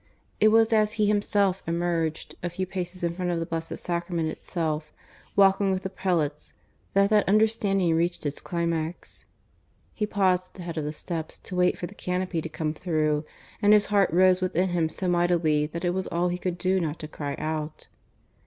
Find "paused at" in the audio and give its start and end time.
10.07-10.53